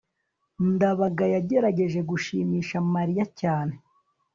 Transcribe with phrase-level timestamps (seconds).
[0.73, 3.75] ndabaga yagerageje gushimisha mariya cyane